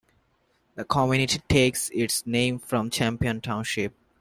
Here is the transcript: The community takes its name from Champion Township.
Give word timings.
The 0.73 0.83
community 0.83 1.43
takes 1.47 1.91
its 1.93 2.25
name 2.25 2.57
from 2.57 2.89
Champion 2.89 3.39
Township. 3.39 3.93